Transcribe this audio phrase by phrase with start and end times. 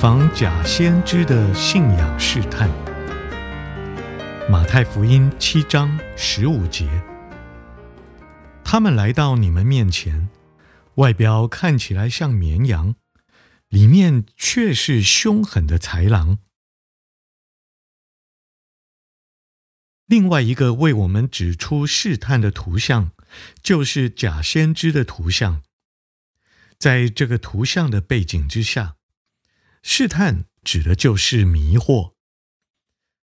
[0.00, 2.70] 防假先知的信仰试探。
[4.50, 6.88] 马太福音七章十五节，
[8.64, 10.30] 他们来到你们面前，
[10.94, 12.94] 外表看起来像绵羊，
[13.68, 16.38] 里面却是凶狠的豺狼。
[20.06, 23.10] 另外一个为我们指出试探的图像，
[23.62, 25.62] 就是假先知的图像。
[26.78, 28.96] 在这个图像的背景之下，
[29.82, 32.12] 试探指的就是迷惑。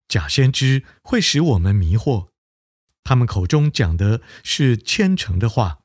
[0.07, 2.29] 假先知会使我们迷惑，
[3.03, 5.79] 他们口中讲的是虔诚的话，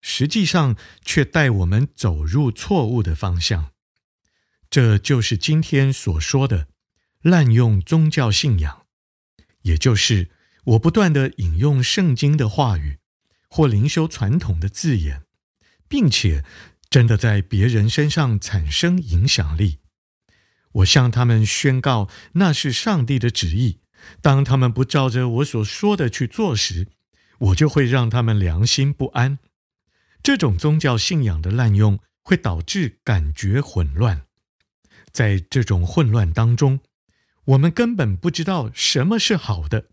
[0.00, 3.72] 实际上却带我们走入错误的方向。
[4.70, 6.68] 这就是今天所说的
[7.22, 8.86] 滥用宗教信仰，
[9.62, 10.30] 也就是
[10.64, 12.98] 我不断地引用圣经的话语
[13.48, 15.22] 或灵修传统的字眼，
[15.88, 16.44] 并且
[16.88, 19.80] 真的在别人身上产生影响力。
[20.76, 23.80] 我向他们宣告，那是上帝的旨意。
[24.20, 26.88] 当他们不照着我所说的去做时，
[27.38, 29.38] 我就会让他们良心不安。
[30.22, 34.22] 这种宗教信仰的滥用会导致感觉混乱。
[35.10, 36.80] 在这种混乱当中，
[37.46, 39.88] 我们根本不知道什么是好的，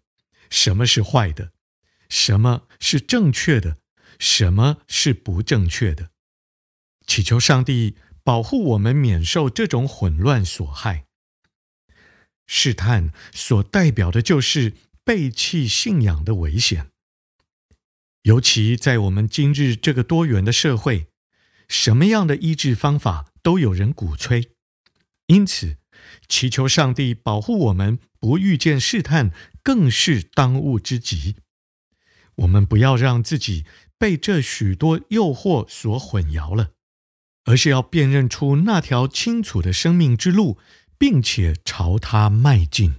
[0.50, 1.52] 什么是坏的，
[2.10, 3.78] 什么是正确的，
[4.20, 6.10] 什么是不正确的。
[7.08, 7.96] 祈求上帝。
[8.24, 11.06] 保护我们免受这种混乱所害。
[12.46, 14.74] 试探所代表的就是
[15.04, 16.92] 背弃信仰的危险，
[18.24, 21.08] 尤其在我们今日这个多元的社会，
[21.68, 24.52] 什么样的医治方法都有人鼓吹。
[25.28, 25.78] 因此，
[26.28, 29.32] 祈求上帝保护我们不遇见试探，
[29.64, 31.38] 更是当务之急。
[32.36, 33.66] 我们不要让自己
[33.98, 36.72] 被这许多诱惑所混淆了。
[37.46, 40.58] 而是要辨认出那条清楚的生命之路，
[40.98, 42.96] 并且朝它迈进。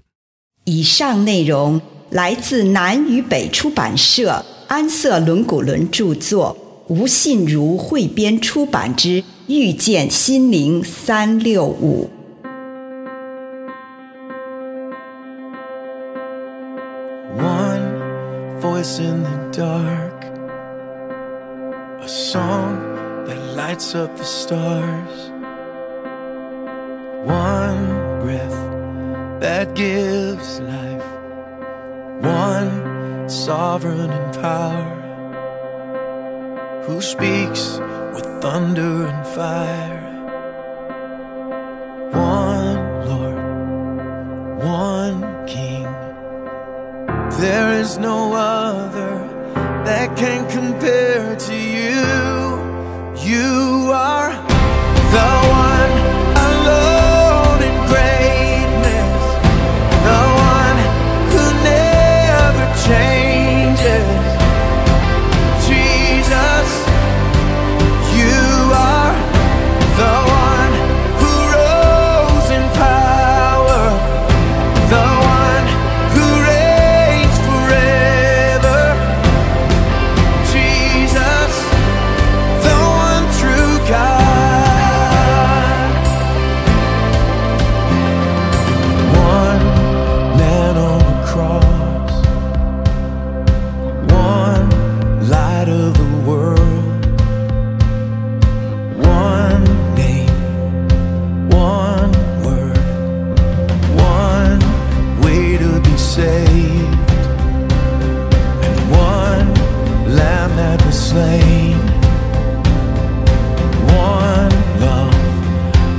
[0.65, 12.11] 以上内容来自南与北出版社安瑟伦古伦著作，吴信如汇编出版之《遇见心灵三六五》。
[17.37, 20.25] One voice in the dark,
[22.01, 22.79] a song
[23.27, 25.31] that lights up the stars.
[27.27, 27.87] One
[28.21, 28.61] breath
[29.41, 31.09] that gives life.
[32.23, 35.01] One sovereign in power
[36.87, 37.79] who speaks
[38.15, 40.03] with thunder and fire.
[42.13, 43.39] One Lord,
[44.63, 45.85] one King.
[47.41, 49.15] There is no other
[49.85, 52.34] that can compare to you.
[53.25, 54.33] You are
[55.13, 55.44] the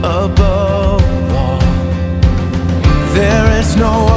[0.05, 1.59] above all.
[3.13, 4.14] There is no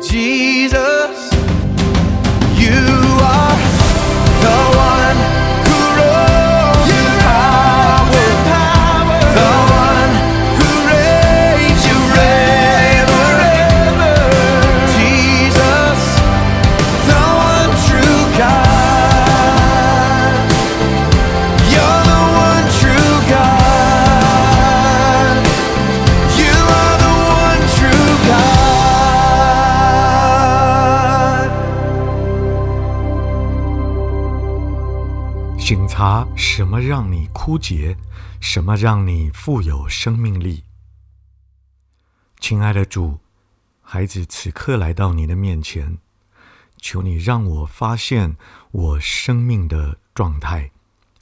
[0.00, 0.95] Jesus.
[35.98, 37.96] 察什么让你枯竭，
[38.38, 40.62] 什么让你富有生命力。
[42.38, 43.18] 亲爱的主，
[43.80, 45.96] 孩子此刻来到你的面前，
[46.76, 48.36] 求你让我发现
[48.72, 50.70] 我生命的状态。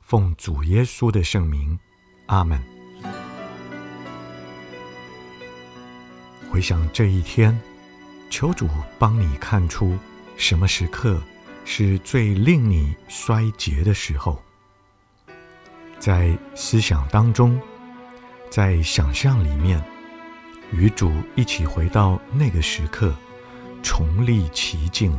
[0.03, 1.79] 奉主耶稣的圣名，
[2.27, 2.61] 阿门。
[6.51, 7.57] 回想这一天，
[8.29, 8.69] 求主
[8.99, 9.97] 帮你看出
[10.37, 11.23] 什么时刻
[11.65, 14.43] 是最令你衰竭的时候。
[16.05, 17.59] 在思想当中，
[18.51, 19.83] 在想象里面，
[20.71, 23.17] 与主一起回到那个时刻，
[23.83, 25.19] 重历其境。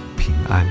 [0.21, 0.63] 平安。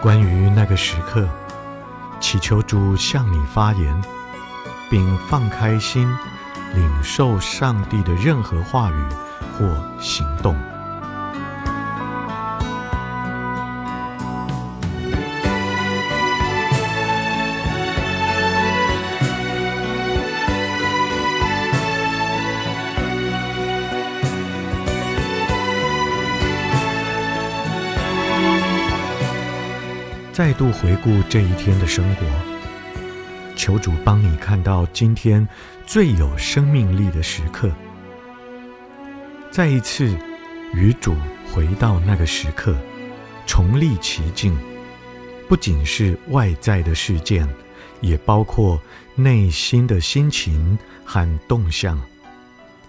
[0.00, 1.41] 关于那个时刻。
[2.32, 4.02] 祈求主向你发言，
[4.88, 6.08] 并放开心，
[6.74, 9.04] 领受上帝的任何话语
[9.52, 9.68] 或
[10.00, 10.56] 行动。
[30.32, 32.24] 再度回顾这一天的生活，
[33.54, 35.46] 求主帮你看到今天
[35.86, 37.70] 最有生命力的时刻。
[39.50, 40.16] 再一次
[40.72, 41.14] 与主
[41.52, 42.74] 回到那个时刻，
[43.46, 44.58] 重历其境，
[45.50, 47.46] 不仅是外在的事件，
[48.00, 48.80] 也包括
[49.14, 52.00] 内心的心情和动向，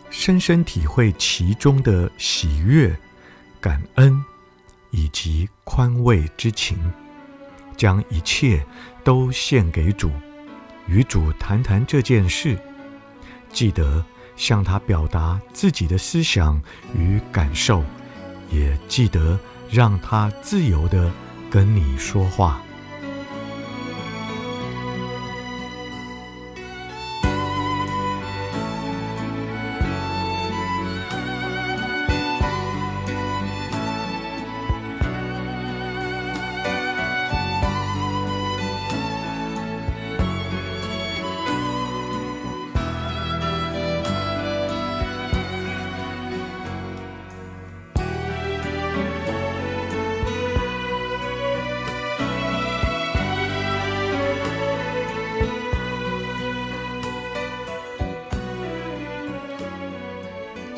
[0.09, 2.97] 深深体会其中的喜悦、
[3.59, 4.17] 感恩
[4.91, 6.79] 以及宽慰之情。
[7.83, 8.65] 将一切
[9.03, 10.09] 都献给主，
[10.87, 12.57] 与主谈谈这件事。
[13.51, 14.01] 记得
[14.37, 16.61] 向他表达自己的思想
[16.97, 17.83] 与感受，
[18.49, 19.37] 也记得
[19.69, 21.11] 让他自由的
[21.51, 22.61] 跟你说话。